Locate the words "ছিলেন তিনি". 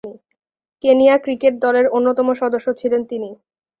2.79-3.29